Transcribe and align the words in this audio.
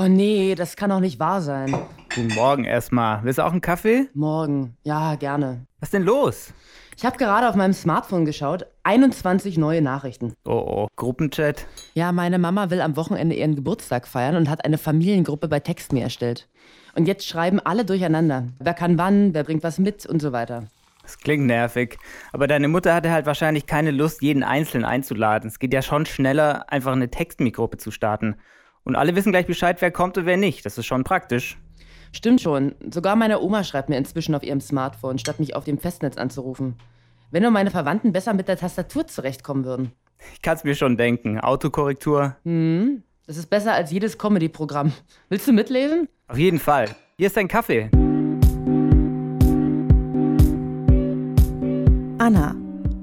Oh 0.00 0.06
nee, 0.06 0.54
das 0.54 0.76
kann 0.76 0.90
doch 0.90 1.00
nicht 1.00 1.18
wahr 1.18 1.42
sein. 1.42 1.74
Guten 2.14 2.32
Morgen 2.34 2.64
erstmal. 2.64 3.24
Willst 3.24 3.40
du 3.40 3.42
auch 3.44 3.50
einen 3.50 3.60
Kaffee? 3.60 4.06
Morgen. 4.14 4.76
Ja, 4.84 5.16
gerne. 5.16 5.66
Was 5.80 5.90
denn 5.90 6.04
los? 6.04 6.52
Ich 6.96 7.04
habe 7.04 7.16
gerade 7.16 7.48
auf 7.48 7.56
meinem 7.56 7.72
Smartphone 7.72 8.24
geschaut. 8.24 8.64
21 8.84 9.58
neue 9.58 9.82
Nachrichten. 9.82 10.34
Oh 10.44 10.52
oh, 10.52 10.86
Gruppenchat. 10.94 11.66
Ja, 11.94 12.12
meine 12.12 12.38
Mama 12.38 12.70
will 12.70 12.80
am 12.80 12.94
Wochenende 12.94 13.34
ihren 13.34 13.56
Geburtstag 13.56 14.06
feiern 14.06 14.36
und 14.36 14.48
hat 14.48 14.64
eine 14.64 14.78
Familiengruppe 14.78 15.48
bei 15.48 15.58
TextMe 15.58 16.00
erstellt. 16.00 16.48
Und 16.94 17.08
jetzt 17.08 17.26
schreiben 17.26 17.58
alle 17.58 17.84
durcheinander. 17.84 18.50
Wer 18.60 18.74
kann 18.74 18.98
wann, 18.98 19.34
wer 19.34 19.42
bringt 19.42 19.64
was 19.64 19.80
mit 19.80 20.06
und 20.06 20.22
so 20.22 20.30
weiter. 20.30 20.68
Das 21.02 21.18
klingt 21.18 21.46
nervig. 21.46 21.98
Aber 22.32 22.46
deine 22.46 22.68
Mutter 22.68 22.94
hatte 22.94 23.10
halt 23.10 23.26
wahrscheinlich 23.26 23.66
keine 23.66 23.90
Lust, 23.90 24.22
jeden 24.22 24.44
Einzelnen 24.44 24.84
einzuladen. 24.84 25.48
Es 25.48 25.58
geht 25.58 25.74
ja 25.74 25.82
schon 25.82 26.06
schneller, 26.06 26.70
einfach 26.70 26.92
eine 26.92 27.10
TextMe-Gruppe 27.10 27.78
zu 27.78 27.90
starten. 27.90 28.36
Und 28.84 28.96
alle 28.96 29.14
wissen 29.14 29.32
gleich 29.32 29.46
Bescheid, 29.46 29.80
wer 29.80 29.90
kommt 29.90 30.16
und 30.18 30.26
wer 30.26 30.36
nicht. 30.36 30.64
Das 30.64 30.78
ist 30.78 30.86
schon 30.86 31.04
praktisch. 31.04 31.58
Stimmt 32.12 32.40
schon. 32.40 32.74
Sogar 32.90 33.16
meine 33.16 33.40
Oma 33.40 33.64
schreibt 33.64 33.88
mir 33.88 33.96
inzwischen 33.96 34.34
auf 34.34 34.42
ihrem 34.42 34.60
Smartphone, 34.60 35.18
statt 35.18 35.40
mich 35.40 35.54
auf 35.54 35.64
dem 35.64 35.78
Festnetz 35.78 36.16
anzurufen. 36.16 36.76
Wenn 37.30 37.42
nur 37.42 37.50
meine 37.50 37.70
Verwandten 37.70 38.12
besser 38.12 38.32
mit 38.32 38.48
der 38.48 38.56
Tastatur 38.56 39.06
zurechtkommen 39.06 39.64
würden. 39.64 39.92
Ich 40.32 40.42
kann 40.42 40.56
es 40.56 40.64
mir 40.64 40.74
schon 40.74 40.96
denken. 40.96 41.38
Autokorrektur. 41.38 42.36
Hm, 42.44 43.02
das 43.26 43.36
ist 43.36 43.50
besser 43.50 43.74
als 43.74 43.90
jedes 43.90 44.16
Comedy-Programm. 44.16 44.92
Willst 45.28 45.46
du 45.46 45.52
mitlesen? 45.52 46.08
Auf 46.28 46.38
jeden 46.38 46.58
Fall. 46.58 46.88
Hier 47.18 47.26
ist 47.26 47.36
dein 47.36 47.48
Kaffee. 47.48 47.90
Anna, 52.18 52.54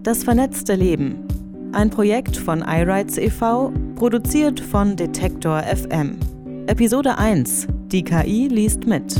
das 0.04 0.24
vernetzte 0.24 0.76
Leben. 0.76 1.28
Ein 1.72 1.90
Projekt 1.90 2.38
von 2.38 2.62
iRights 2.62 3.18
e.V., 3.18 3.72
produziert 3.96 4.60
von 4.60 4.98
Detektor 4.98 5.64
FM. 5.64 6.20
Episode 6.68 7.18
1. 7.18 7.68
Die 7.88 8.04
KI 8.04 8.50
liest 8.50 8.86
mit. 8.86 9.16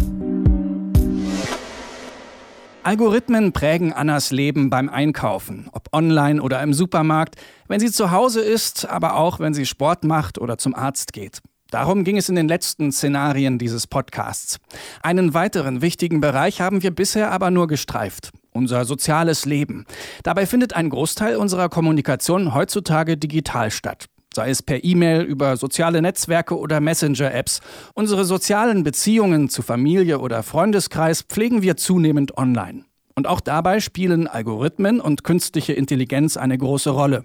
Algorithmen 2.84 3.54
prägen 3.54 3.94
Annas 3.94 4.32
Leben 4.32 4.70
beim 4.70 4.90
Einkaufen, 4.90 5.70
ob 5.72 5.88
online 5.94 6.42
oder 6.42 6.62
im 6.62 6.74
Supermarkt, 6.74 7.36
wenn 7.70 7.80
sie 7.80 7.90
zu 7.90 8.12
Hause 8.12 8.42
ist, 8.42 8.86
aber 8.86 9.16
auch 9.16 9.40
wenn 9.40 9.54
sie 9.54 9.66
Sport 9.66 10.04
macht 10.04 10.40
oder 10.40 10.58
zum 10.58 10.76
Arzt 10.76 11.14
geht. 11.14 11.40
Darum 11.72 12.04
ging 12.04 12.18
es 12.18 12.28
in 12.28 12.36
den 12.36 12.50
letzten 12.50 12.92
Szenarien 12.92 13.58
dieses 13.58 13.88
Podcasts. 13.88 14.58
Einen 15.02 15.34
weiteren 15.34 15.82
wichtigen 15.82 16.20
Bereich 16.20 16.60
haben 16.60 16.84
wir 16.84 16.92
bisher 16.92 17.32
aber 17.32 17.50
nur 17.50 17.68
gestreift. 17.68 18.32
Unser 18.52 18.84
soziales 18.86 19.46
Leben. 19.46 19.86
Dabei 20.24 20.46
findet 20.46 20.76
ein 20.76 20.90
Großteil 20.90 21.38
unserer 21.38 21.70
Kommunikation 21.70 22.54
heutzutage 22.54 23.18
digital 23.18 23.72
statt 23.72 24.08
sei 24.36 24.50
es 24.50 24.62
per 24.62 24.84
E-Mail, 24.84 25.22
über 25.24 25.58
soziale 25.58 26.02
Netzwerke 26.02 26.60
oder 26.60 26.80
Messenger-Apps. 26.80 27.62
Unsere 27.94 28.26
sozialen 28.26 28.84
Beziehungen 28.84 29.50
zu 29.50 29.62
Familie 29.62 30.20
oder 30.20 30.44
Freundeskreis 30.44 31.24
pflegen 31.24 31.62
wir 31.62 31.78
zunehmend 31.78 32.38
online. 32.38 32.86
Und 33.16 33.28
auch 33.28 33.40
dabei 33.40 33.80
spielen 33.80 34.28
Algorithmen 34.28 35.00
und 35.00 35.24
künstliche 35.24 35.74
Intelligenz 35.74 36.36
eine 36.36 36.58
große 36.58 36.90
Rolle. 36.90 37.24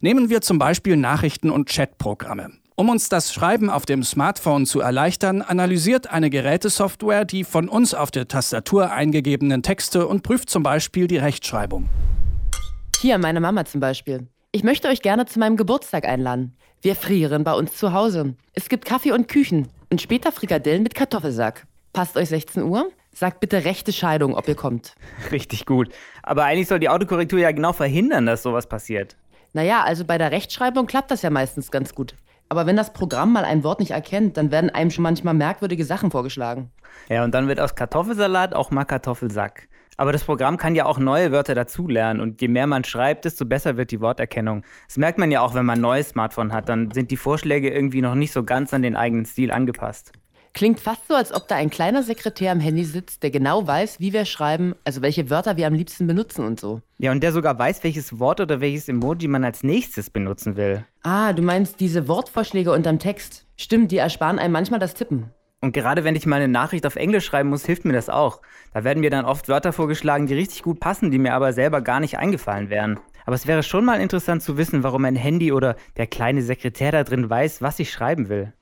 Nehmen 0.00 0.30
wir 0.30 0.40
zum 0.40 0.58
Beispiel 0.58 0.96
Nachrichten- 0.96 1.50
und 1.50 1.68
Chatprogramme. 1.68 2.52
Um 2.76 2.88
uns 2.88 3.08
das 3.08 3.32
Schreiben 3.32 3.70
auf 3.70 3.84
dem 3.84 4.02
Smartphone 4.02 4.66
zu 4.66 4.80
erleichtern, 4.80 5.42
analysiert 5.42 6.10
eine 6.10 6.30
Gerätesoftware 6.30 7.24
die 7.24 7.44
von 7.44 7.68
uns 7.68 7.94
auf 7.94 8.10
der 8.10 8.26
Tastatur 8.26 8.90
eingegebenen 8.90 9.62
Texte 9.62 10.06
und 10.06 10.22
prüft 10.22 10.50
zum 10.50 10.62
Beispiel 10.62 11.06
die 11.06 11.18
Rechtschreibung. 11.18 11.88
Hier, 13.00 13.18
meine 13.18 13.40
Mama 13.40 13.64
zum 13.64 13.80
Beispiel. 13.80 14.28
Ich 14.54 14.62
möchte 14.62 14.86
euch 14.86 15.02
gerne 15.02 15.26
zu 15.26 15.40
meinem 15.40 15.56
Geburtstag 15.56 16.04
einladen. 16.04 16.54
Wir 16.80 16.94
frieren 16.94 17.42
bei 17.42 17.54
uns 17.54 17.76
zu 17.76 17.92
Hause. 17.92 18.36
Es 18.52 18.68
gibt 18.68 18.84
Kaffee 18.84 19.10
und 19.10 19.26
Küchen 19.26 19.66
und 19.90 20.00
später 20.00 20.30
Frikadellen 20.30 20.84
mit 20.84 20.94
Kartoffelsack. 20.94 21.66
Passt 21.92 22.16
euch 22.16 22.28
16 22.28 22.62
Uhr? 22.62 22.88
Sagt 23.12 23.40
bitte 23.40 23.64
rechte 23.64 23.92
Scheidung, 23.92 24.36
ob 24.36 24.46
ihr 24.46 24.54
kommt. 24.54 24.94
Richtig 25.32 25.66
gut. 25.66 25.88
Aber 26.22 26.44
eigentlich 26.44 26.68
soll 26.68 26.78
die 26.78 26.88
Autokorrektur 26.88 27.40
ja 27.40 27.50
genau 27.50 27.72
verhindern, 27.72 28.26
dass 28.26 28.44
sowas 28.44 28.68
passiert. 28.68 29.16
Naja, 29.54 29.82
also 29.82 30.04
bei 30.04 30.18
der 30.18 30.30
Rechtschreibung 30.30 30.86
klappt 30.86 31.10
das 31.10 31.22
ja 31.22 31.30
meistens 31.30 31.72
ganz 31.72 31.92
gut. 31.92 32.14
Aber 32.48 32.64
wenn 32.64 32.76
das 32.76 32.92
Programm 32.92 33.32
mal 33.32 33.44
ein 33.44 33.64
Wort 33.64 33.80
nicht 33.80 33.90
erkennt, 33.90 34.36
dann 34.36 34.52
werden 34.52 34.70
einem 34.70 34.92
schon 34.92 35.02
manchmal 35.02 35.34
merkwürdige 35.34 35.84
Sachen 35.84 36.12
vorgeschlagen. 36.12 36.70
Ja, 37.08 37.24
und 37.24 37.34
dann 37.34 37.48
wird 37.48 37.58
aus 37.58 37.74
Kartoffelsalat 37.74 38.54
auch 38.54 38.70
mal 38.70 38.84
Kartoffelsack. 38.84 39.66
Aber 39.96 40.12
das 40.12 40.24
Programm 40.24 40.56
kann 40.56 40.74
ja 40.74 40.86
auch 40.86 40.98
neue 40.98 41.30
Wörter 41.30 41.54
dazulernen 41.54 42.20
und 42.20 42.40
je 42.40 42.48
mehr 42.48 42.66
man 42.66 42.84
schreibt, 42.84 43.24
desto 43.24 43.44
besser 43.44 43.76
wird 43.76 43.90
die 43.90 44.00
Worterkennung. 44.00 44.64
Das 44.88 44.96
merkt 44.96 45.18
man 45.18 45.30
ja 45.30 45.40
auch, 45.40 45.54
wenn 45.54 45.64
man 45.64 45.78
ein 45.78 45.82
neues 45.82 46.10
Smartphone 46.10 46.52
hat, 46.52 46.68
dann 46.68 46.90
sind 46.90 47.10
die 47.10 47.16
Vorschläge 47.16 47.70
irgendwie 47.70 48.02
noch 48.02 48.14
nicht 48.14 48.32
so 48.32 48.42
ganz 48.42 48.74
an 48.74 48.82
den 48.82 48.96
eigenen 48.96 49.24
Stil 49.24 49.50
angepasst. 49.50 50.12
Klingt 50.54 50.78
fast 50.78 51.08
so, 51.08 51.14
als 51.14 51.34
ob 51.34 51.48
da 51.48 51.56
ein 51.56 51.68
kleiner 51.68 52.04
Sekretär 52.04 52.52
am 52.52 52.60
Handy 52.60 52.84
sitzt, 52.84 53.24
der 53.24 53.32
genau 53.32 53.66
weiß, 53.66 53.98
wie 53.98 54.12
wir 54.12 54.24
schreiben, 54.24 54.76
also 54.84 55.02
welche 55.02 55.28
Wörter 55.28 55.56
wir 55.56 55.66
am 55.66 55.74
liebsten 55.74 56.06
benutzen 56.06 56.44
und 56.44 56.60
so. 56.60 56.80
Ja, 56.98 57.10
und 57.10 57.24
der 57.24 57.32
sogar 57.32 57.58
weiß, 57.58 57.82
welches 57.82 58.20
Wort 58.20 58.40
oder 58.40 58.60
welches 58.60 58.88
Emoji 58.88 59.26
man 59.26 59.42
als 59.42 59.64
nächstes 59.64 60.10
benutzen 60.10 60.56
will. 60.56 60.84
Ah, 61.02 61.32
du 61.32 61.42
meinst 61.42 61.80
diese 61.80 62.06
Wortvorschläge 62.06 62.70
unterm 62.70 63.00
Text. 63.00 63.46
Stimmt, 63.56 63.90
die 63.90 63.96
ersparen 63.96 64.38
einem 64.38 64.52
manchmal 64.52 64.78
das 64.78 64.94
Tippen. 64.94 65.30
Und 65.64 65.72
gerade 65.72 66.04
wenn 66.04 66.14
ich 66.14 66.26
mal 66.26 66.36
eine 66.36 66.48
Nachricht 66.48 66.84
auf 66.86 66.96
Englisch 66.96 67.24
schreiben 67.24 67.48
muss, 67.48 67.64
hilft 67.64 67.86
mir 67.86 67.94
das 67.94 68.10
auch. 68.10 68.42
Da 68.74 68.84
werden 68.84 69.00
mir 69.00 69.08
dann 69.08 69.24
oft 69.24 69.48
Wörter 69.48 69.72
vorgeschlagen, 69.72 70.26
die 70.26 70.34
richtig 70.34 70.62
gut 70.62 70.78
passen, 70.78 71.10
die 71.10 71.18
mir 71.18 71.32
aber 71.32 71.54
selber 71.54 71.80
gar 71.80 72.00
nicht 72.00 72.18
eingefallen 72.18 72.68
wären. 72.68 73.00
Aber 73.24 73.34
es 73.34 73.46
wäre 73.46 73.62
schon 73.62 73.86
mal 73.86 73.98
interessant 73.98 74.42
zu 74.42 74.58
wissen, 74.58 74.82
warum 74.82 75.06
ein 75.06 75.16
Handy 75.16 75.52
oder 75.52 75.76
der 75.96 76.06
kleine 76.06 76.42
Sekretär 76.42 76.92
da 76.92 77.02
drin 77.02 77.30
weiß, 77.30 77.62
was 77.62 77.78
ich 77.78 77.90
schreiben 77.90 78.28
will. 78.28 78.52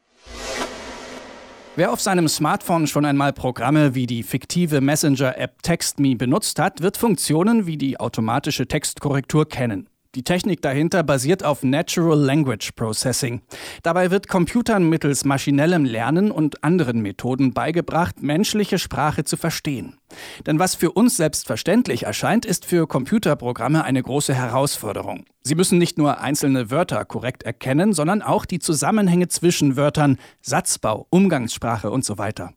Wer 1.75 1.91
auf 1.91 2.01
seinem 2.01 2.29
Smartphone 2.29 2.87
schon 2.87 3.05
einmal 3.05 3.33
Programme 3.33 3.97
wie 3.97 4.07
die 4.07 4.23
fiktive 4.23 4.81
Messenger-App 4.81 5.61
TextMe 5.65 6.15
benutzt 6.15 6.61
hat, 6.61 6.83
wird 6.83 6.97
Funktionen 6.97 7.67
wie 7.67 7.79
die 7.79 7.99
automatische 7.99 8.69
Textkorrektur 8.69 9.49
kennen. 9.49 9.89
Die 10.15 10.25
Technik 10.25 10.61
dahinter 10.61 11.03
basiert 11.03 11.43
auf 11.43 11.63
Natural 11.63 12.19
Language 12.19 12.73
Processing. 12.77 13.41
Dabei 13.83 14.11
wird 14.11 14.29
Computern 14.29 14.87
mittels 14.87 15.25
maschinellem 15.25 15.87
Lernen 15.87 16.31
und 16.31 16.63
anderen 16.63 17.01
Methoden 17.01 17.55
beigebracht, 17.55 18.23
menschliche 18.23 18.79
Sprache 18.79 19.25
zu 19.25 19.39
verstehen. 19.39 19.97
Denn 20.47 20.59
was 20.59 20.75
für 20.75 20.93
uns 20.93 21.17
selbstverständlich 21.17 22.03
erscheint, 22.03 22.45
ist 22.45 22.67
für 22.67 22.87
Computerprogramme 22.87 23.85
eine 23.85 24.03
große 24.03 24.35
Herausforderung. 24.35 25.25
Sie 25.45 25.55
müssen 25.55 25.79
nicht 25.79 25.97
nur 25.97 26.21
einzelne 26.21 26.71
Wörter 26.71 27.07
korrekt 27.07 27.45
erkennen, 27.45 27.95
sondern 27.95 28.21
auch 28.21 28.45
die 28.45 28.59
Zusammenhänge 28.59 29.29
zwischen 29.29 29.77
Wörtern, 29.77 30.19
Satzbau, 30.43 31.07
Umgangssprache 31.09 31.91
und 31.91 32.05
so 32.05 32.19
weiter. 32.19 32.53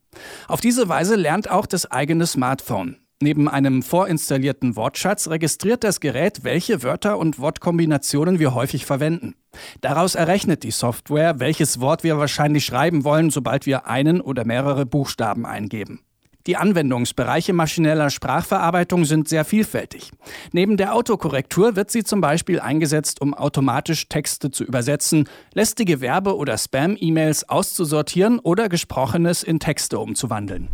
Auf 0.50 0.60
diese 0.60 0.90
Weise 0.90 1.16
lernt 1.16 1.50
auch 1.50 1.68
das 1.68 1.90
eigene 1.90 2.28
Smartphone. 2.28 2.98
Neben 3.22 3.48
einem 3.48 3.82
vorinstallierten 3.82 4.76
Wortschatz 4.76 5.30
registriert 5.30 5.86
das 5.86 6.02
Gerät, 6.02 6.44
welche 6.44 6.84
Wörter 6.84 7.18
und 7.18 7.40
Wortkombinationen 7.40 8.40
wir 8.40 8.54
häufig 8.54 8.86
verwenden. 8.86 9.36
Daraus 9.80 10.16
errechnet 10.16 10.64
die 10.64 10.72
Software, 10.72 11.40
welches 11.40 11.80
Wort 11.80 12.04
wir 12.04 12.18
wahrscheinlich 12.18 12.66
schreiben 12.66 13.06
wollen, 13.06 13.30
sobald 13.30 13.66
wir 13.66 13.88
einen 13.88 14.20
oder 14.20 14.44
mehrere 14.44 14.86
Buchstaben 14.86 15.46
eingeben. 15.46 16.02
Die 16.46 16.58
Anwendungsbereiche 16.58 17.54
maschineller 17.54 18.10
Sprachverarbeitung 18.12 19.06
sind 19.06 19.30
sehr 19.30 19.46
vielfältig. 19.46 20.12
Neben 20.52 20.76
der 20.78 20.94
Autokorrektur 20.94 21.76
wird 21.76 21.90
sie 21.90 22.04
zum 22.04 22.22
Beispiel 22.22 22.60
eingesetzt, 22.60 23.20
um 23.22 23.34
automatisch 23.34 24.10
Texte 24.10 24.52
zu 24.52 24.64
übersetzen, 24.64 25.28
lästige 25.54 26.02
Werbe- 26.02 26.36
oder 26.36 26.58
Spam-E-Mails 26.58 27.50
auszusortieren 27.50 28.40
oder 28.40 28.70
Gesprochenes 28.70 29.42
in 29.42 29.60
Texte 29.60 29.98
umzuwandeln. 29.98 30.68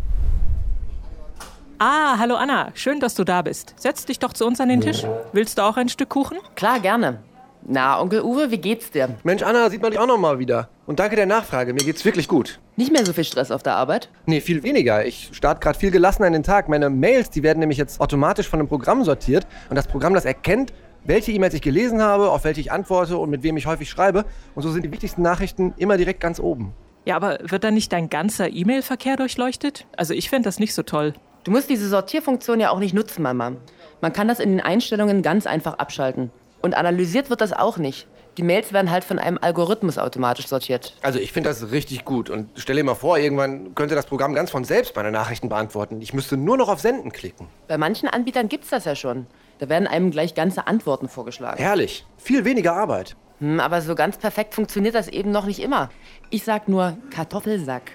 Ah, 1.84 2.20
hallo 2.20 2.36
Anna, 2.36 2.70
schön, 2.76 3.00
dass 3.00 3.16
du 3.16 3.24
da 3.24 3.42
bist. 3.42 3.74
Setz 3.76 4.06
dich 4.06 4.20
doch 4.20 4.34
zu 4.34 4.46
uns 4.46 4.62
an 4.62 4.70
den 4.70 4.82
Tisch. 4.82 5.04
Willst 5.34 5.58
du 5.58 5.64
auch 5.64 5.78
ein 5.78 5.90
Stück 5.90 6.10
Kuchen? 6.10 6.38
Klar, 6.56 6.80
gerne. 6.80 7.24
Na, 7.64 8.00
Onkel 8.00 8.22
Uwe, 8.22 8.52
wie 8.52 8.60
geht's 8.60 8.92
dir? 8.92 9.10
Mensch, 9.24 9.42
Anna, 9.42 9.68
sieht 9.72 9.82
man 9.82 9.90
dich 9.90 10.00
auch 10.00 10.06
noch 10.06 10.20
mal 10.20 10.38
wieder. 10.38 10.70
Und 10.86 11.00
danke 11.00 11.16
der 11.16 11.26
Nachfrage, 11.26 11.74
mir 11.74 11.84
geht's 11.84 12.06
wirklich 12.06 12.28
gut. 12.28 12.60
Nicht 12.76 12.92
mehr 12.92 13.04
so 13.04 13.14
viel 13.14 13.24
Stress 13.24 13.50
auf 13.50 13.64
der 13.64 13.78
Arbeit? 13.78 14.12
Nee, 14.28 14.42
viel 14.42 14.62
weniger. 14.62 15.08
Ich 15.08 15.32
starte 15.34 15.60
gerade 15.60 15.80
viel 15.80 15.90
gelassener 15.90 16.28
in 16.28 16.34
den 16.34 16.44
Tag. 16.44 16.70
Meine 16.70 16.92
Mails, 16.92 17.32
die 17.32 17.42
werden 17.42 17.58
nämlich 17.58 17.80
jetzt 17.80 18.00
automatisch 18.00 18.48
von 18.48 18.60
einem 18.60 18.70
Programm 18.70 19.04
sortiert. 19.04 19.48
Und 19.72 19.76
das 19.76 19.88
Programm, 19.88 20.14
das 20.14 20.26
erkennt, 20.26 20.74
welche 21.04 21.32
E-Mails 21.32 21.56
ich 21.56 21.64
gelesen 21.64 22.00
habe, 22.00 22.30
auf 22.30 22.44
welche 22.44 22.62
ich 22.62 22.72
antworte 22.72 23.18
und 23.18 23.32
mit 23.32 23.42
wem 23.42 23.58
ich 23.58 23.66
häufig 23.66 23.90
schreibe. 23.90 24.26
Und 24.54 24.62
so 24.62 24.72
sind 24.72 24.86
die 24.86 24.92
wichtigsten 24.92 25.24
Nachrichten 25.24 25.74
immer 25.78 25.98
direkt 25.98 26.20
ganz 26.20 26.40
oben. 26.40 26.74
Ja, 27.06 27.16
aber 27.16 27.40
wird 27.42 27.64
dann 27.64 27.74
nicht 27.74 27.92
dein 27.92 28.12
ganzer 28.12 28.54
E-Mail-Verkehr 28.54 29.18
durchleuchtet? 29.18 29.88
Also 29.98 30.14
ich 30.14 30.30
fände 30.30 30.46
das 30.46 30.60
nicht 30.60 30.76
so 30.76 30.84
toll. 30.84 31.16
Du 31.44 31.50
musst 31.50 31.72
diese 31.72 31.90
Sortierfunktion 31.90 32.60
ja 32.60 32.70
auch 32.70 32.78
nicht 32.78 32.94
nutzen, 32.94 33.24
Mama. 33.24 33.54
Man 34.00 34.14
kann 34.14 34.28
das 34.28 34.40
in 34.40 34.52
den 34.52 34.62
Einstellungen 34.62 35.24
ganz 35.24 35.48
einfach 35.48 35.80
abschalten. 35.80 36.30
Und 36.62 36.76
analysiert 36.76 37.32
wird 37.32 37.42
das 37.42 37.52
auch 37.52 37.78
nicht. 37.78 38.08
Die 38.38 38.44
Mails 38.44 38.72
werden 38.72 38.92
halt 38.92 39.04
von 39.04 39.18
einem 39.18 39.40
Algorithmus 39.42 39.98
automatisch 39.98 40.48
sortiert. 40.48 40.96
Also 41.02 41.18
ich 41.18 41.32
finde 41.32 41.50
das 41.50 41.72
richtig 41.72 42.06
gut. 42.06 42.30
Und 42.30 42.50
stell 42.56 42.76
dir 42.76 42.84
mal 42.84 42.94
vor, 42.94 43.18
irgendwann 43.18 43.74
könnte 43.74 43.96
das 43.96 44.06
Programm 44.06 44.36
ganz 44.36 44.52
von 44.52 44.64
selbst 44.64 44.96
meine 44.96 45.12
Nachrichten 45.12 45.50
beantworten. 45.50 46.00
Ich 46.00 46.14
müsste 46.14 46.38
nur 46.38 46.58
noch 46.58 46.70
auf 46.70 46.80
Senden 46.80 47.12
klicken. 47.12 47.48
Bei 47.68 47.78
manchen 47.78 48.08
Anbietern 48.08 48.48
gibt's 48.48 48.70
das 48.70 48.86
ja 48.86 48.96
schon. 48.96 49.26
Da 49.58 49.68
werden 49.68 49.88
einem 49.88 50.12
gleich 50.12 50.36
ganze 50.36 50.68
Antworten 50.68 51.10
vorgeschlagen. 51.10 51.58
Herrlich. 51.58 52.06
Viel 52.18 52.46
weniger 52.46 52.74
Arbeit. 52.74 53.16
Hm, 53.40 53.60
aber 53.60 53.82
so 53.82 53.96
ganz 53.96 54.18
perfekt 54.18 54.54
funktioniert 54.54 54.94
das 54.94 55.08
eben 55.08 55.32
noch 55.32 55.46
nicht 55.46 55.62
immer. 55.62 55.90
Ich 56.30 56.44
sag 56.44 56.68
nur 56.70 56.98
Kartoffelsack. 57.10 57.94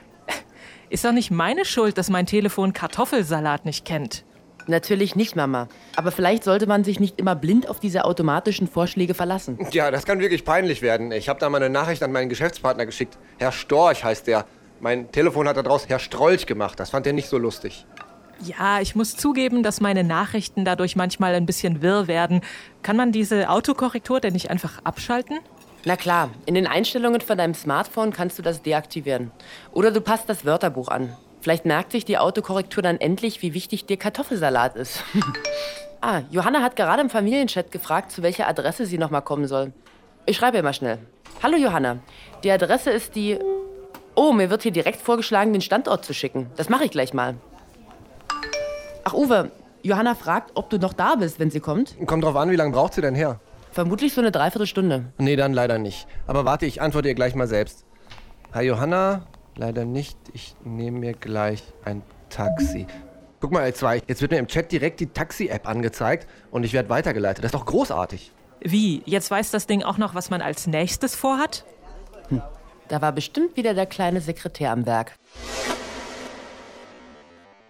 Ist 0.88 1.04
doch 1.04 1.12
nicht 1.12 1.30
meine 1.30 1.64
Schuld, 1.64 1.98
dass 1.98 2.10
mein 2.10 2.26
Telefon 2.26 2.72
Kartoffelsalat 2.72 3.64
nicht 3.64 3.84
kennt. 3.84 4.24
Natürlich 4.68 5.14
nicht, 5.14 5.36
Mama. 5.36 5.68
Aber 5.94 6.10
vielleicht 6.10 6.44
sollte 6.44 6.66
man 6.66 6.84
sich 6.84 6.98
nicht 6.98 7.18
immer 7.20 7.36
blind 7.36 7.68
auf 7.68 7.78
diese 7.78 8.04
automatischen 8.04 8.66
Vorschläge 8.66 9.14
verlassen. 9.14 9.58
Ja, 9.70 9.90
das 9.90 10.04
kann 10.04 10.20
wirklich 10.20 10.44
peinlich 10.44 10.82
werden. 10.82 11.12
Ich 11.12 11.28
habe 11.28 11.38
da 11.38 11.48
mal 11.48 11.58
eine 11.58 11.70
Nachricht 11.70 12.02
an 12.02 12.12
meinen 12.12 12.28
Geschäftspartner 12.28 12.86
geschickt. 12.86 13.16
Herr 13.38 13.52
Storch 13.52 14.02
heißt 14.04 14.26
der. 14.26 14.44
Mein 14.80 15.10
Telefon 15.10 15.48
hat 15.48 15.56
daraus 15.56 15.88
Herr 15.88 15.98
Strolch 15.98 16.46
gemacht. 16.46 16.78
Das 16.80 16.90
fand 16.90 17.06
er 17.06 17.12
nicht 17.12 17.28
so 17.28 17.38
lustig. 17.38 17.86
Ja, 18.42 18.80
ich 18.80 18.94
muss 18.94 19.16
zugeben, 19.16 19.62
dass 19.62 19.80
meine 19.80 20.04
Nachrichten 20.04 20.64
dadurch 20.64 20.94
manchmal 20.94 21.34
ein 21.34 21.46
bisschen 21.46 21.80
wirr 21.80 22.06
werden. 22.06 22.42
Kann 22.82 22.96
man 22.96 23.12
diese 23.12 23.48
Autokorrektur 23.48 24.20
denn 24.20 24.34
nicht 24.34 24.50
einfach 24.50 24.84
abschalten? 24.84 25.38
Na 25.88 25.94
klar, 25.94 26.30
in 26.46 26.56
den 26.56 26.66
Einstellungen 26.66 27.20
von 27.20 27.38
deinem 27.38 27.54
Smartphone 27.54 28.12
kannst 28.12 28.36
du 28.40 28.42
das 28.42 28.60
deaktivieren. 28.60 29.30
Oder 29.72 29.92
du 29.92 30.00
passt 30.00 30.28
das 30.28 30.44
Wörterbuch 30.44 30.88
an. 30.88 31.16
Vielleicht 31.40 31.64
merkt 31.64 31.92
sich 31.92 32.04
die 32.04 32.18
Autokorrektur 32.18 32.82
dann 32.82 33.00
endlich, 33.00 33.40
wie 33.40 33.54
wichtig 33.54 33.86
dir 33.86 33.96
Kartoffelsalat 33.96 34.74
ist. 34.74 35.04
ah, 36.00 36.22
Johanna 36.28 36.60
hat 36.60 36.74
gerade 36.74 37.02
im 37.02 37.08
Familienchat 37.08 37.70
gefragt, 37.70 38.10
zu 38.10 38.24
welcher 38.24 38.48
Adresse 38.48 38.84
sie 38.84 38.98
nochmal 38.98 39.22
kommen 39.22 39.46
soll. 39.46 39.72
Ich 40.26 40.38
schreibe 40.38 40.56
ihr 40.56 40.64
mal 40.64 40.74
schnell. 40.74 40.98
Hallo 41.40 41.56
Johanna, 41.56 41.98
die 42.42 42.50
Adresse 42.50 42.90
ist 42.90 43.14
die... 43.14 43.38
Oh, 44.16 44.32
mir 44.32 44.50
wird 44.50 44.64
hier 44.64 44.72
direkt 44.72 45.00
vorgeschlagen, 45.00 45.52
den 45.52 45.62
Standort 45.62 46.04
zu 46.04 46.14
schicken. 46.14 46.50
Das 46.56 46.68
mache 46.68 46.86
ich 46.86 46.90
gleich 46.90 47.14
mal. 47.14 47.36
Ach 49.04 49.14
Uwe, 49.14 49.52
Johanna 49.82 50.16
fragt, 50.16 50.50
ob 50.54 50.68
du 50.68 50.78
noch 50.78 50.94
da 50.94 51.14
bist, 51.14 51.38
wenn 51.38 51.52
sie 51.52 51.60
kommt. 51.60 51.94
Kommt 52.06 52.24
drauf 52.24 52.34
an, 52.34 52.50
wie 52.50 52.56
lange 52.56 52.72
braucht 52.72 52.94
sie 52.94 53.02
denn 53.02 53.14
her? 53.14 53.38
Vermutlich 53.76 54.14
so 54.14 54.22
eine 54.22 54.32
Dreiviertelstunde. 54.32 55.12
Nee, 55.18 55.36
dann 55.36 55.52
leider 55.52 55.76
nicht. 55.76 56.06
Aber 56.26 56.46
warte, 56.46 56.64
ich 56.64 56.80
antworte 56.80 57.08
ihr 57.08 57.14
gleich 57.14 57.34
mal 57.34 57.46
selbst. 57.46 57.84
Hi 58.54 58.64
Johanna, 58.64 59.26
leider 59.54 59.84
nicht. 59.84 60.16
Ich 60.32 60.56
nehme 60.64 60.98
mir 60.98 61.12
gleich 61.12 61.62
ein 61.84 62.00
Taxi. 62.30 62.86
Guck 63.38 63.52
mal, 63.52 63.68
L2, 63.68 64.04
jetzt 64.06 64.22
wird 64.22 64.30
mir 64.30 64.38
im 64.38 64.46
Chat 64.46 64.72
direkt 64.72 65.00
die 65.00 65.08
Taxi-App 65.08 65.68
angezeigt 65.68 66.26
und 66.50 66.64
ich 66.64 66.72
werde 66.72 66.88
weitergeleitet. 66.88 67.44
Das 67.44 67.50
ist 67.50 67.54
doch 67.54 67.66
großartig. 67.66 68.32
Wie? 68.62 69.02
Jetzt 69.04 69.30
weiß 69.30 69.50
das 69.50 69.66
Ding 69.66 69.82
auch 69.82 69.98
noch, 69.98 70.14
was 70.14 70.30
man 70.30 70.40
als 70.40 70.66
nächstes 70.66 71.14
vorhat? 71.14 71.66
Hm. 72.30 72.40
Da 72.88 73.02
war 73.02 73.12
bestimmt 73.12 73.58
wieder 73.58 73.74
der 73.74 73.84
kleine 73.84 74.22
Sekretär 74.22 74.70
am 74.70 74.86
Werk. 74.86 75.12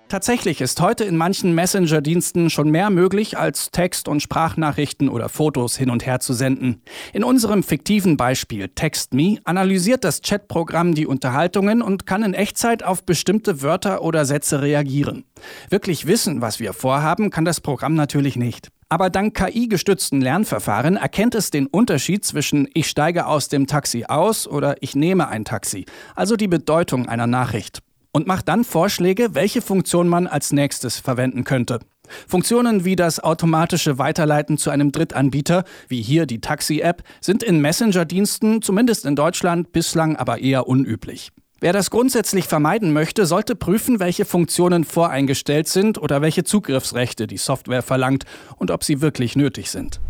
Tatsächlich 0.08 0.60
ist 0.60 0.80
heute 0.80 1.02
in 1.02 1.16
manchen 1.16 1.52
Messenger-Diensten 1.56 2.48
schon 2.48 2.70
mehr 2.70 2.90
möglich, 2.90 3.36
als 3.36 3.72
Text- 3.72 4.06
und 4.06 4.22
Sprachnachrichten 4.22 5.08
oder 5.08 5.28
Fotos 5.28 5.76
hin 5.76 5.90
und 5.90 6.06
her 6.06 6.20
zu 6.20 6.32
senden. 6.32 6.80
In 7.12 7.24
unserem 7.24 7.64
fiktiven 7.64 8.16
Beispiel 8.16 8.68
TextMe 8.68 9.40
analysiert 9.42 10.04
das 10.04 10.22
Chatprogramm 10.22 10.94
die 10.94 11.08
Unterhaltungen 11.08 11.82
und 11.82 12.06
kann 12.06 12.22
in 12.22 12.34
Echtzeit 12.34 12.84
auf 12.84 13.02
bestimmte 13.02 13.62
Wörter 13.62 14.02
oder 14.02 14.24
Sätze 14.24 14.62
reagieren. 14.62 15.24
Wirklich 15.70 16.06
wissen, 16.06 16.40
was 16.40 16.60
wir 16.60 16.72
vorhaben, 16.72 17.30
kann 17.30 17.44
das 17.44 17.60
Programm 17.60 17.94
natürlich 17.94 18.36
nicht. 18.36 18.68
Aber 18.88 19.10
dank 19.10 19.36
KI-gestützten 19.36 20.20
Lernverfahren 20.20 20.96
erkennt 20.96 21.34
es 21.34 21.50
den 21.50 21.66
Unterschied 21.66 22.24
zwischen 22.24 22.68
ich 22.74 22.86
steige 22.86 23.26
aus 23.26 23.48
dem 23.48 23.66
Taxi 23.66 24.04
aus 24.04 24.46
oder 24.46 24.76
ich 24.80 24.94
nehme 24.94 25.26
ein 25.26 25.44
Taxi, 25.44 25.84
also 26.14 26.36
die 26.36 26.46
Bedeutung 26.46 27.08
einer 27.08 27.26
Nachricht 27.26 27.82
und 28.16 28.26
macht 28.26 28.48
dann 28.48 28.64
Vorschläge, 28.64 29.34
welche 29.34 29.60
Funktion 29.60 30.08
man 30.08 30.26
als 30.26 30.50
nächstes 30.50 30.98
verwenden 30.98 31.44
könnte. 31.44 31.80
Funktionen 32.26 32.86
wie 32.86 32.96
das 32.96 33.22
automatische 33.22 33.98
Weiterleiten 33.98 34.56
zu 34.56 34.70
einem 34.70 34.90
Drittanbieter, 34.90 35.64
wie 35.88 36.00
hier 36.00 36.24
die 36.24 36.40
Taxi-App, 36.40 37.02
sind 37.20 37.42
in 37.42 37.60
Messenger-Diensten, 37.60 38.62
zumindest 38.62 39.04
in 39.04 39.16
Deutschland, 39.16 39.70
bislang 39.72 40.16
aber 40.16 40.38
eher 40.38 40.66
unüblich. 40.66 41.30
Wer 41.60 41.74
das 41.74 41.90
grundsätzlich 41.90 42.46
vermeiden 42.46 42.94
möchte, 42.94 43.26
sollte 43.26 43.54
prüfen, 43.54 44.00
welche 44.00 44.24
Funktionen 44.24 44.84
voreingestellt 44.84 45.68
sind 45.68 45.98
oder 45.98 46.22
welche 46.22 46.42
Zugriffsrechte 46.42 47.26
die 47.26 47.36
Software 47.36 47.82
verlangt 47.82 48.24
und 48.56 48.70
ob 48.70 48.82
sie 48.82 49.02
wirklich 49.02 49.36
nötig 49.36 49.70
sind. 49.70 50.00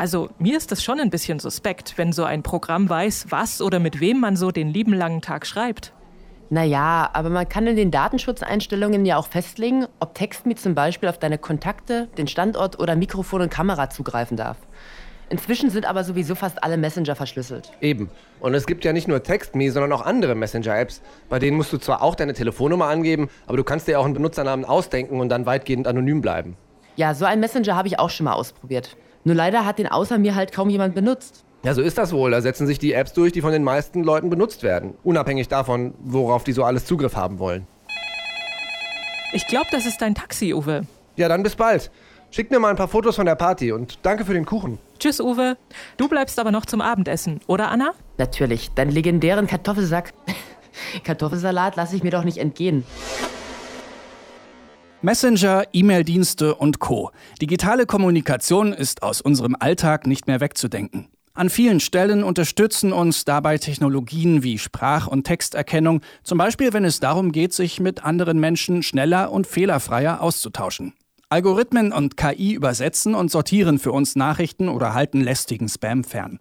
Also 0.00 0.30
mir 0.38 0.56
ist 0.56 0.72
das 0.72 0.82
schon 0.82 0.98
ein 0.98 1.10
bisschen 1.10 1.40
suspekt, 1.40 1.98
wenn 1.98 2.14
so 2.14 2.24
ein 2.24 2.42
Programm 2.42 2.88
weiß, 2.88 3.26
was 3.28 3.60
oder 3.60 3.78
mit 3.78 4.00
wem 4.00 4.18
man 4.18 4.34
so 4.34 4.50
den 4.50 4.68
lieben 4.68 4.94
langen 4.94 5.20
Tag 5.20 5.46
schreibt. 5.46 5.92
Naja, 6.52 7.08
aber 7.12 7.30
man 7.30 7.48
kann 7.48 7.68
in 7.68 7.76
den 7.76 7.92
Datenschutzeinstellungen 7.92 9.06
ja 9.06 9.16
auch 9.16 9.28
festlegen, 9.28 9.86
ob 10.00 10.16
TextMe 10.16 10.56
zum 10.56 10.74
Beispiel 10.74 11.08
auf 11.08 11.16
deine 11.16 11.38
Kontakte, 11.38 12.08
den 12.18 12.26
Standort 12.26 12.80
oder 12.80 12.96
Mikrofon 12.96 13.42
und 13.42 13.50
Kamera 13.50 13.88
zugreifen 13.88 14.36
darf. 14.36 14.56
Inzwischen 15.28 15.70
sind 15.70 15.86
aber 15.88 16.02
sowieso 16.02 16.34
fast 16.34 16.64
alle 16.64 16.76
Messenger 16.76 17.14
verschlüsselt. 17.14 17.70
Eben. 17.80 18.10
Und 18.40 18.54
es 18.54 18.66
gibt 18.66 18.84
ja 18.84 18.92
nicht 18.92 19.06
nur 19.06 19.22
TextMe, 19.22 19.70
sondern 19.70 19.92
auch 19.92 20.04
andere 20.04 20.34
Messenger-Apps. 20.34 21.02
Bei 21.28 21.38
denen 21.38 21.56
musst 21.56 21.72
du 21.72 21.78
zwar 21.78 22.02
auch 22.02 22.16
deine 22.16 22.34
Telefonnummer 22.34 22.86
angeben, 22.86 23.30
aber 23.46 23.56
du 23.56 23.62
kannst 23.62 23.86
dir 23.86 24.00
auch 24.00 24.04
einen 24.04 24.14
Benutzernamen 24.14 24.64
ausdenken 24.64 25.20
und 25.20 25.28
dann 25.28 25.46
weitgehend 25.46 25.86
anonym 25.86 26.20
bleiben. 26.20 26.56
Ja, 26.96 27.14
so 27.14 27.26
einen 27.26 27.40
Messenger 27.40 27.76
habe 27.76 27.86
ich 27.86 28.00
auch 28.00 28.10
schon 28.10 28.24
mal 28.24 28.32
ausprobiert. 28.32 28.96
Nur 29.22 29.36
leider 29.36 29.64
hat 29.64 29.78
den 29.78 29.86
außer 29.86 30.18
mir 30.18 30.34
halt 30.34 30.50
kaum 30.50 30.68
jemand 30.68 30.96
benutzt. 30.96 31.44
Ja, 31.62 31.74
so 31.74 31.82
ist 31.82 31.98
das 31.98 32.12
wohl. 32.12 32.30
Da 32.30 32.40
setzen 32.40 32.66
sich 32.66 32.78
die 32.78 32.92
Apps 32.92 33.12
durch, 33.12 33.32
die 33.32 33.42
von 33.42 33.52
den 33.52 33.64
meisten 33.64 34.02
Leuten 34.02 34.30
benutzt 34.30 34.62
werden. 34.62 34.94
Unabhängig 35.04 35.48
davon, 35.48 35.94
worauf 36.00 36.42
die 36.42 36.52
so 36.52 36.64
alles 36.64 36.86
Zugriff 36.86 37.16
haben 37.16 37.38
wollen. 37.38 37.66
Ich 39.32 39.46
glaube, 39.46 39.66
das 39.70 39.84
ist 39.86 40.00
dein 40.00 40.14
Taxi, 40.14 40.54
Uwe. 40.54 40.82
Ja, 41.16 41.28
dann 41.28 41.42
bis 41.42 41.54
bald. 41.54 41.90
Schick 42.30 42.50
mir 42.50 42.58
mal 42.58 42.70
ein 42.70 42.76
paar 42.76 42.88
Fotos 42.88 43.16
von 43.16 43.26
der 43.26 43.34
Party 43.34 43.72
und 43.72 43.98
danke 44.02 44.24
für 44.24 44.32
den 44.32 44.46
Kuchen. 44.46 44.78
Tschüss, 44.98 45.20
Uwe. 45.20 45.56
Du 45.96 46.08
bleibst 46.08 46.38
aber 46.38 46.50
noch 46.50 46.64
zum 46.64 46.80
Abendessen, 46.80 47.40
oder 47.46 47.70
Anna? 47.70 47.92
Natürlich. 48.18 48.70
Deinen 48.70 48.90
legendären 48.90 49.46
Kartoffelsack. 49.46 50.12
Kartoffelsalat 51.04 51.76
lasse 51.76 51.96
ich 51.96 52.02
mir 52.02 52.10
doch 52.10 52.24
nicht 52.24 52.38
entgehen. 52.38 52.84
Messenger, 55.02 55.64
E-Mail-Dienste 55.72 56.54
und 56.54 56.78
Co. 56.78 57.10
Digitale 57.40 57.86
Kommunikation 57.86 58.72
ist 58.72 59.02
aus 59.02 59.20
unserem 59.20 59.56
Alltag 59.58 60.06
nicht 60.06 60.26
mehr 60.26 60.40
wegzudenken. 60.40 61.08
An 61.32 61.48
vielen 61.48 61.78
Stellen 61.78 62.24
unterstützen 62.24 62.92
uns 62.92 63.24
dabei 63.24 63.56
Technologien 63.58 64.42
wie 64.42 64.58
Sprach- 64.58 65.06
und 65.06 65.24
Texterkennung, 65.24 66.00
zum 66.24 66.38
Beispiel 66.38 66.72
wenn 66.72 66.84
es 66.84 66.98
darum 66.98 67.30
geht, 67.30 67.52
sich 67.52 67.78
mit 67.78 68.04
anderen 68.04 68.40
Menschen 68.40 68.82
schneller 68.82 69.30
und 69.30 69.46
fehlerfreier 69.46 70.20
auszutauschen. 70.20 70.92
Algorithmen 71.28 71.92
und 71.92 72.16
KI 72.16 72.54
übersetzen 72.54 73.14
und 73.14 73.30
sortieren 73.30 73.78
für 73.78 73.92
uns 73.92 74.16
Nachrichten 74.16 74.68
oder 74.68 74.94
halten 74.94 75.20
lästigen 75.20 75.68
Spam 75.68 76.02
fern. 76.02 76.40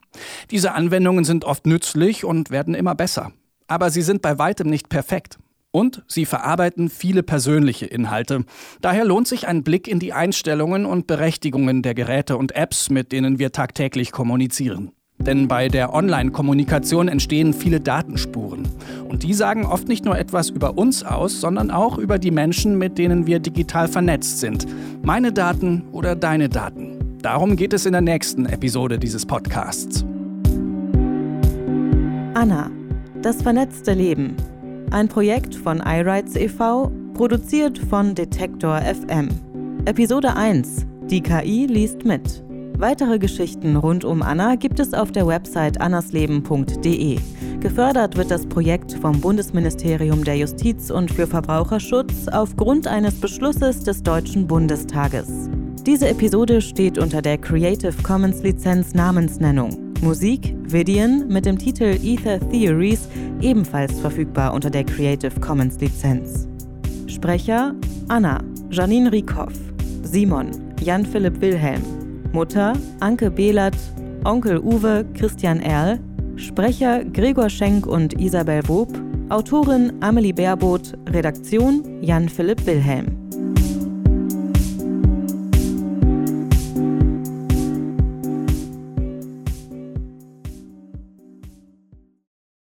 Diese 0.50 0.72
Anwendungen 0.72 1.24
sind 1.24 1.46
oft 1.46 1.68
nützlich 1.68 2.26
und 2.26 2.50
werden 2.50 2.74
immer 2.74 2.96
besser. 2.96 3.32
Aber 3.68 3.92
sie 3.92 4.02
sind 4.02 4.24
bei 4.24 4.40
weitem 4.40 4.68
nicht 4.68 4.90
perfekt. 4.90 5.38
Und 5.72 6.04
sie 6.08 6.26
verarbeiten 6.26 6.90
viele 6.90 7.22
persönliche 7.22 7.86
Inhalte. 7.86 8.44
Daher 8.82 9.06
lohnt 9.06 9.28
sich 9.28 9.48
ein 9.48 9.64
Blick 9.64 9.88
in 9.88 10.00
die 10.00 10.14
Einstellungen 10.14 10.86
und 10.86 11.06
Berechtigungen 11.06 11.84
der 11.84 11.94
Geräte 11.94 12.38
und 12.38 12.56
Apps, 12.56 12.90
mit 12.90 13.12
denen 13.12 13.38
wir 13.38 13.52
tagtäglich 13.52 14.12
kommunizieren. 14.12 14.92
Denn 15.20 15.48
bei 15.48 15.68
der 15.68 15.94
Online-Kommunikation 15.94 17.08
entstehen 17.08 17.54
viele 17.54 17.82
Datenspuren. 17.82 18.68
Und 19.10 19.24
die 19.24 19.34
sagen 19.34 19.66
oft 19.66 19.88
nicht 19.88 20.06
nur 20.06 20.18
etwas 20.18 20.50
über 20.50 20.78
uns 20.78 21.04
aus, 21.04 21.42
sondern 21.42 21.72
auch 21.72 21.98
über 21.98 22.18
die 22.18 22.32
Menschen, 22.32 22.78
mit 22.78 22.98
denen 22.98 23.28
wir 23.28 23.40
digital 23.40 23.90
vernetzt 23.90 24.40
sind. 24.40 24.66
Meine 25.04 25.34
Daten 25.34 25.84
oder 25.92 26.16
deine 26.16 26.50
Daten. 26.50 27.18
Darum 27.22 27.58
geht 27.58 27.74
es 27.74 27.86
in 27.86 27.92
der 27.92 28.02
nächsten 28.02 28.46
Episode 28.46 28.98
dieses 28.98 29.26
Podcasts. 29.26 30.06
Anna, 32.34 32.72
das 33.22 33.42
vernetzte 33.42 33.94
Leben 33.94 34.38
ein 34.92 35.08
Projekt 35.08 35.56
von 35.56 35.82
iRights 35.86 36.36
e.V., 36.36 36.92
produziert 37.14 37.78
von 37.78 38.16
Detektor 38.16 38.80
FM. 38.82 39.30
Episode 39.86 40.36
1. 40.36 40.86
Die 41.10 41.22
KI 41.22 41.66
liest 41.68 42.06
mit. 42.06 42.44
Weitere 42.78 43.20
Geschichten 43.20 43.76
rund 43.76 44.06
um 44.06 44.22
Anna 44.22 44.56
gibt 44.56 44.80
es 44.80 44.94
auf 44.94 45.12
der 45.12 45.28
Website 45.28 45.82
annasleben.de. 45.82 47.20
Gefördert 47.60 48.16
wird 48.16 48.32
das 48.32 48.46
Projekt 48.46 48.94
vom 48.94 49.20
Bundesministerium 49.20 50.24
der 50.24 50.38
Justiz 50.38 50.90
und 50.90 51.12
für 51.12 51.28
Verbraucherschutz 51.28 52.28
aufgrund 52.32 52.88
eines 52.88 53.16
Beschlusses 53.20 53.84
des 53.84 54.02
Deutschen 54.02 54.48
Bundestages. 54.48 55.50
Diese 55.86 56.08
Episode 56.08 56.62
steht 56.62 56.98
unter 56.98 57.22
der 57.22 57.38
Creative 57.38 58.02
Commons 58.02 58.44
Lizenz 58.44 58.94
Namensnennung. 58.94 59.90
Musik 60.02 60.56
Vidian 60.64 61.28
mit 61.28 61.46
dem 61.46 61.58
Titel 61.58 61.98
Ether 62.02 62.40
Theories 62.50 63.10
ebenfalls 63.42 64.00
verfügbar 64.00 64.54
unter 64.54 64.70
der 64.70 64.84
Creative 64.84 65.40
Commons 65.40 65.80
Lizenz. 65.80 66.48
Sprecher 67.08 67.74
Anna, 68.08 68.44
Janine 68.70 69.12
Rieckhoff, 69.12 69.54
Simon, 70.04 70.50
Jan-Philipp 70.82 71.42
Wilhelm, 71.42 71.82
Mutter 72.32 72.74
Anke 73.00 73.30
Behlert, 73.30 73.78
Onkel 74.24 74.60
Uwe 74.60 75.06
Christian 75.14 75.60
Erl, 75.60 76.00
Sprecher 76.36 77.04
Gregor 77.04 77.50
Schenk 77.50 77.86
und 77.86 78.20
Isabel 78.20 78.62
Wob, 78.68 78.90
Autorin 79.30 79.94
Amelie 80.02 80.34
Baerboth, 80.34 80.94
Redaktion 81.10 82.02
Jan-Philipp 82.02 82.66
Wilhelm. 82.66 83.19